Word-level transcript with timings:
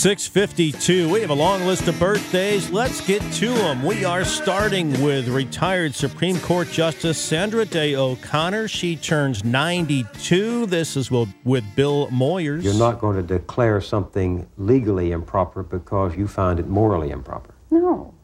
652. 0.00 1.12
We 1.12 1.20
have 1.20 1.28
a 1.28 1.34
long 1.34 1.66
list 1.66 1.86
of 1.86 1.98
birthdays. 1.98 2.70
Let's 2.70 3.06
get 3.06 3.20
to 3.34 3.50
them. 3.50 3.82
We 3.82 4.02
are 4.06 4.24
starting 4.24 4.98
with 5.02 5.28
retired 5.28 5.94
Supreme 5.94 6.40
Court 6.40 6.70
Justice 6.70 7.18
Sandra 7.18 7.66
Day 7.66 7.94
O'Connor. 7.96 8.68
She 8.68 8.96
turns 8.96 9.44
92. 9.44 10.64
This 10.64 10.96
is 10.96 11.10
with, 11.10 11.28
with 11.44 11.64
Bill 11.76 12.08
Moyers. 12.08 12.62
You're 12.62 12.72
not 12.72 12.98
going 12.98 13.18
to 13.18 13.22
declare 13.22 13.82
something 13.82 14.48
legally 14.56 15.12
improper 15.12 15.62
because 15.62 16.16
you 16.16 16.26
find 16.26 16.58
it 16.58 16.66
morally 16.66 17.10
improper. 17.10 17.52
No. 17.70 18.14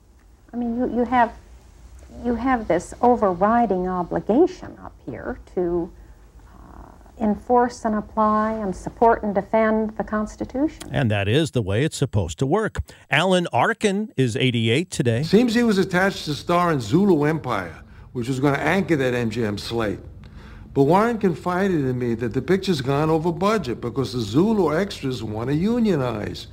I 0.54 0.56
mean, 0.56 0.78
you, 0.78 0.96
you 0.96 1.04
have 1.04 1.36
you 2.24 2.36
have 2.36 2.68
this 2.68 2.94
overriding 3.02 3.86
obligation 3.86 4.78
up 4.82 4.94
here 5.04 5.38
to 5.54 5.92
enforce 7.20 7.84
and 7.84 7.94
apply 7.94 8.52
and 8.52 8.74
support 8.74 9.22
and 9.22 9.34
defend 9.34 9.96
the 9.96 10.04
Constitution. 10.04 10.82
And 10.90 11.10
that 11.10 11.28
is 11.28 11.52
the 11.52 11.62
way 11.62 11.84
it's 11.84 11.96
supposed 11.96 12.38
to 12.40 12.46
work. 12.46 12.80
Alan 13.10 13.46
Arkin 13.52 14.12
is 14.16 14.36
88 14.36 14.90
today. 14.90 15.22
Seems 15.22 15.54
he 15.54 15.62
was 15.62 15.78
attached 15.78 16.24
to 16.26 16.34
star 16.34 16.72
in 16.72 16.80
Zulu 16.80 17.24
Empire, 17.24 17.82
which 18.12 18.28
was 18.28 18.40
going 18.40 18.54
to 18.54 18.60
anchor 18.60 18.96
that 18.96 19.14
MGM 19.14 19.58
slate. 19.58 20.00
But 20.74 20.82
Warren 20.82 21.18
confided 21.18 21.86
in 21.86 21.98
me 21.98 22.14
that 22.16 22.34
the 22.34 22.42
picture's 22.42 22.82
gone 22.82 23.08
over 23.08 23.32
budget 23.32 23.80
because 23.80 24.12
the 24.12 24.20
Zulu 24.20 24.76
extras 24.76 25.22
want 25.22 25.48
to 25.48 25.56
unionize. 25.56 26.48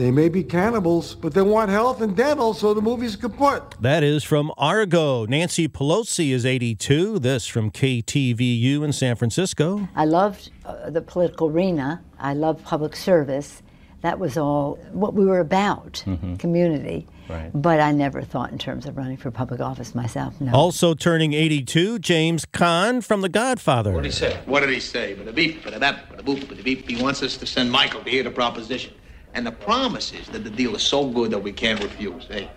They 0.00 0.10
may 0.10 0.30
be 0.30 0.42
cannibals, 0.42 1.14
but 1.14 1.34
they 1.34 1.42
want 1.42 1.68
health 1.68 2.00
and 2.00 2.16
dental 2.16 2.54
so 2.54 2.72
the 2.72 2.80
movie's 2.80 3.16
kaput. 3.16 3.74
That 3.82 4.02
is 4.02 4.24
from 4.24 4.50
Argo. 4.56 5.28
Nancy 5.28 5.68
Pelosi 5.68 6.30
is 6.30 6.46
82. 6.46 7.18
This 7.18 7.46
from 7.46 7.70
KTVU 7.70 8.82
in 8.82 8.94
San 8.94 9.14
Francisco. 9.14 9.90
I 9.94 10.06
loved 10.06 10.52
uh, 10.64 10.88
the 10.88 11.02
political 11.02 11.48
arena. 11.48 12.02
I 12.18 12.32
loved 12.32 12.64
public 12.64 12.96
service. 12.96 13.62
That 14.00 14.18
was 14.18 14.38
all 14.38 14.76
what 14.92 15.12
we 15.12 15.26
were 15.26 15.38
about, 15.38 16.02
mm-hmm. 16.06 16.36
community. 16.36 17.06
Right. 17.28 17.50
But 17.52 17.80
I 17.80 17.92
never 17.92 18.22
thought 18.22 18.52
in 18.52 18.56
terms 18.56 18.86
of 18.86 18.96
running 18.96 19.18
for 19.18 19.30
public 19.30 19.60
office 19.60 19.94
myself. 19.94 20.40
No. 20.40 20.52
Also 20.52 20.94
turning 20.94 21.34
82, 21.34 21.98
James 21.98 22.46
Caan 22.46 23.04
from 23.04 23.20
The 23.20 23.28
Godfather. 23.28 23.92
What 23.92 24.04
did 24.04 24.12
he 24.12 24.18
say? 24.18 24.40
What 24.46 24.60
did 24.60 24.70
he 24.70 24.80
say? 24.80 25.12
But 25.12 25.28
a 25.28 25.32
beep, 25.34 25.62
but 25.62 25.74
a 25.74 25.78
bap, 25.78 26.06
but 26.08 26.18
a 26.18 26.22
boop, 26.22 26.48
but 26.48 26.58
a 26.58 26.62
beep. 26.62 26.88
He 26.88 27.02
wants 27.02 27.22
us 27.22 27.36
to 27.36 27.44
send 27.44 27.70
Michael 27.70 28.02
to 28.02 28.08
hear 28.08 28.22
the 28.22 28.30
proposition. 28.30 28.94
And 29.34 29.46
the 29.46 29.52
promise 29.52 30.12
is 30.12 30.26
that 30.28 30.44
the 30.44 30.50
deal 30.50 30.74
is 30.74 30.82
so 30.82 31.08
good 31.08 31.30
that 31.30 31.42
we 31.42 31.52
can't 31.52 31.82
refuse. 31.82 32.26
Hey. 32.26 32.50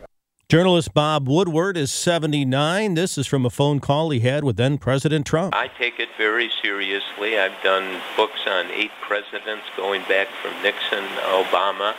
Journalist 0.50 0.94
Bob 0.94 1.28
Woodward 1.28 1.78
is 1.78 1.92
79. 1.92 2.94
This 2.94 3.18
is 3.18 3.26
from 3.26 3.46
a 3.46 3.50
phone 3.50 3.80
call 3.80 4.12
he 4.12 4.20
had 4.20 4.44
with 4.44 4.56
then 4.58 4.78
President 4.78 5.26
Trump. 5.26 5.56
I 5.56 5.68
take 5.68 6.00
it 6.00 6.10
very 6.18 6.52
seriously. 6.62 7.40
I've 7.40 7.60
done 7.64 8.00
books 8.16 8.42
on 8.46 8.70
eight 8.72 8.92
presidents 9.02 9.64
going 9.76 10.04
back 10.04 10.28
from 10.42 10.52
Nixon, 10.62 11.04
Obama. 11.32 11.96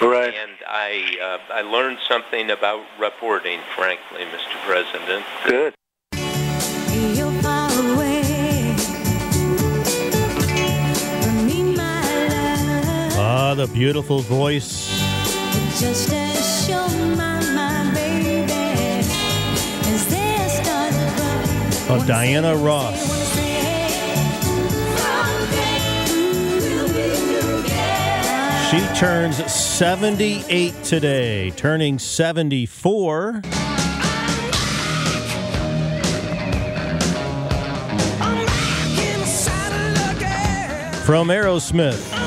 Right. 0.00 0.32
And 0.32 0.52
I, 0.66 1.18
uh, 1.20 1.52
I 1.52 1.62
learned 1.62 1.98
something 2.08 2.50
about 2.50 2.82
reporting, 2.98 3.60
frankly, 3.76 4.24
Mr. 4.24 4.56
President. 4.64 5.26
Good. 5.46 5.74
The 13.58 13.66
beautiful 13.66 14.20
voice. 14.20 14.88
Of 21.90 21.90
oh, 21.90 22.04
Diana 22.06 22.54
Ross. 22.54 22.94
She 28.70 28.78
turns 28.96 29.44
78 29.52 30.84
today, 30.84 31.50
turning 31.50 31.98
74. 31.98 33.42
From 41.04 41.26
Aerosmith. 41.26 42.17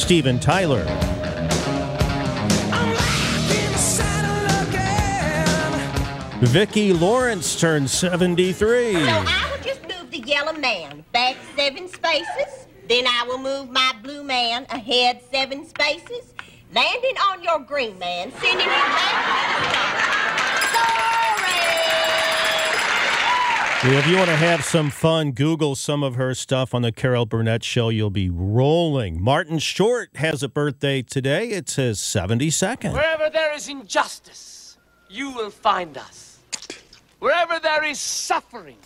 Steven 0.00 0.40
Tyler. 0.40 0.84
Vicki 6.40 6.94
Lawrence 6.94 7.60
turned 7.60 7.88
73. 7.90 8.94
So 8.94 8.98
I 8.98 9.50
will 9.50 9.62
just 9.62 9.82
move 9.82 10.10
the 10.10 10.20
yellow 10.20 10.54
man 10.54 11.04
back 11.12 11.36
seven 11.54 11.86
spaces. 11.86 12.66
Then 12.88 13.06
I 13.06 13.24
will 13.28 13.38
move 13.38 13.70
my 13.70 13.94
blue 14.02 14.24
man 14.24 14.64
ahead 14.70 15.20
seven 15.30 15.66
spaces. 15.66 16.32
Landing 16.74 17.16
on 17.30 17.42
your 17.42 17.60
green 17.60 17.98
man, 17.98 18.32
sending 18.40 18.66
him 18.66 18.68
back. 18.68 20.59
If 23.82 24.06
you 24.06 24.16
want 24.16 24.28
to 24.28 24.36
have 24.36 24.62
some 24.62 24.90
fun, 24.90 25.32
Google 25.32 25.74
some 25.74 26.02
of 26.02 26.16
her 26.16 26.34
stuff 26.34 26.74
on 26.74 26.82
the 26.82 26.92
Carol 26.92 27.24
Burnett 27.24 27.64
Show. 27.64 27.88
You'll 27.88 28.10
be 28.10 28.28
rolling. 28.28 29.22
Martin 29.22 29.58
Short 29.58 30.10
has 30.16 30.42
a 30.42 30.50
birthday 30.50 31.00
today. 31.00 31.48
It's 31.48 31.76
his 31.76 31.98
72nd. 31.98 32.92
Wherever 32.92 33.30
there 33.30 33.54
is 33.54 33.70
injustice, 33.70 34.76
you 35.08 35.30
will 35.30 35.48
find 35.48 35.96
us. 35.96 36.40
Wherever 37.20 37.58
there 37.58 37.82
is 37.82 37.98
suffering, 37.98 38.76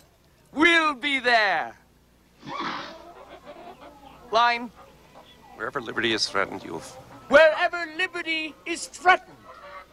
we'll 0.52 0.94
be 0.94 1.18
there. 1.18 1.76
Line. 4.30 4.70
Wherever 5.56 5.80
liberty 5.80 6.12
is 6.12 6.28
threatened, 6.28 6.62
you'll. 6.62 6.82
Wherever 7.30 7.84
liberty 7.96 8.54
is 8.64 8.86
threatened 8.86 9.43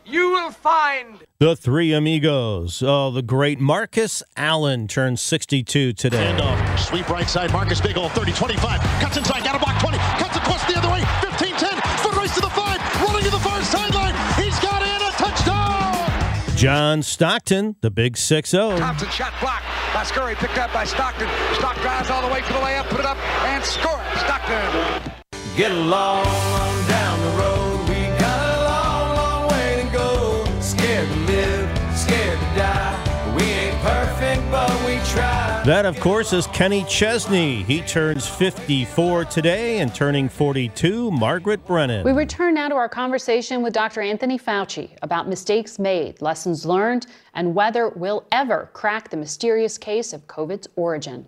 you 0.06 0.32
will 0.32 0.52
find 0.52 1.24
the 1.40 1.56
three 1.56 1.94
amigos. 1.94 2.84
Oh, 2.86 3.12
the 3.12 3.22
great 3.22 3.60
Marcus 3.60 4.24
Allen 4.36 4.88
turns 4.88 5.22
62 5.22 5.94
today. 5.94 6.34
Handoff, 6.34 6.80
sweep 6.80 7.10
right 7.10 7.30
side. 7.30 7.52
Marcus 7.52 7.82
Big 7.82 7.96
30 7.96 8.32
25. 8.32 8.80
Cuts 9.02 9.18
inside, 9.18 9.44
got 9.44 9.56
a 9.56 9.60
block 9.60 9.80
20. 9.82 9.98
Cuts 9.98 10.38
across 10.38 10.66
the 10.66 10.78
other 10.78 10.90
way. 10.90 11.04
15 11.22 11.56
10. 11.56 11.82
Foot 12.00 12.16
race 12.18 12.34
to 12.36 12.42
the 12.42 12.50
five. 12.50 12.80
Rolling 13.02 13.24
to 13.24 13.30
the 13.30 13.40
far 13.40 13.62
sideline. 13.64 14.14
He's 14.42 14.60
got 14.60 14.82
in 14.82 15.02
a 15.02 15.12
touchdown. 15.12 16.56
John 16.56 17.02
Stockton, 17.02 17.76
the 17.82 17.92
big 17.92 18.18
6 18.18 18.50
0. 18.50 18.78
Thompson 18.78 19.10
shot 19.10 19.34
block. 19.42 19.64
by 19.94 20.04
Scurry, 20.04 20.36
picked 20.36 20.58
up 20.58 20.72
by 20.74 20.84
Stockton. 20.84 21.28
Stock 21.56 21.76
drives 21.82 22.10
all 22.10 22.28
the 22.28 22.34
way 22.34 22.42
for 22.42 22.54
the 22.54 22.60
layup, 22.60 22.90
put 22.90 23.00
it 23.00 23.06
up, 23.06 23.18
and 23.46 23.64
score. 23.64 24.02
Stockton. 24.18 25.12
Get 25.58 25.72
along 25.72 26.26
down 26.88 27.01
That, 35.64 35.86
of 35.86 36.00
course, 36.00 36.34
is 36.34 36.48
Kenny 36.48 36.84
Chesney. 36.86 37.62
He 37.62 37.82
turns 37.82 38.28
54 38.28 39.26
today 39.26 39.78
and 39.78 39.94
turning 39.94 40.28
42, 40.28 41.12
Margaret 41.12 41.64
Brennan. 41.68 42.04
We 42.04 42.14
return 42.14 42.56
now 42.56 42.70
to 42.70 42.74
our 42.74 42.90
conversation 42.90 43.62
with 43.62 43.72
Dr. 43.72 44.02
Anthony 44.02 44.40
Fauci 44.40 44.98
about 45.04 45.30
mistakes 45.30 45.78
made, 45.78 46.20
lessons 46.20 46.66
learned, 46.66 47.06
and 47.36 47.54
whether 47.54 47.90
we'll 47.90 48.26
ever 48.32 48.72
crack 48.74 49.12
the 49.12 49.18
mysterious 49.18 49.78
case 49.78 50.14
of 50.14 50.26
COVID's 50.26 50.68
origin. 50.78 51.28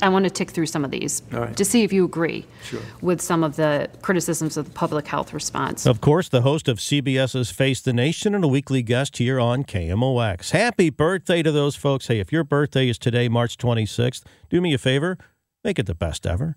I 0.00 0.08
want 0.08 0.24
to 0.24 0.30
tick 0.30 0.50
through 0.50 0.66
some 0.66 0.84
of 0.86 0.90
these 0.90 1.22
right. 1.30 1.54
to 1.54 1.64
see 1.66 1.82
if 1.82 1.92
you 1.92 2.04
agree 2.04 2.46
Sure. 2.64 2.80
with 3.02 3.20
some 3.20 3.44
of 3.44 3.56
the 3.56 3.90
criticisms 4.00 4.56
of 4.56 4.64
the 4.64 4.70
public 4.70 5.06
health 5.06 5.34
response. 5.34 5.84
Of 5.84 6.00
course, 6.00 6.30
the 6.30 6.40
host 6.40 6.66
of 6.66 6.78
CBS's 6.78 7.50
Face 7.50 7.82
the 7.82 7.92
Nation 7.92 8.34
and 8.34 8.42
a 8.42 8.48
weekly 8.48 8.82
guest 8.82 9.18
here 9.18 9.38
on 9.38 9.64
KMOX. 9.64 10.52
Happy 10.52 10.88
birthday 10.88 11.42
to 11.42 11.52
those 11.52 11.76
folks. 11.76 12.06
Hey, 12.06 12.20
if 12.20 12.32
your 12.32 12.42
birthday 12.42 12.88
is 12.88 12.96
today, 12.98 13.28
March 13.28 13.58
26th, 13.58 14.22
do 14.48 14.62
me 14.62 14.72
a 14.72 14.78
favor, 14.78 15.18
make 15.62 15.78
it 15.78 15.84
the 15.86 15.94
best 15.94 16.26
ever. 16.26 16.56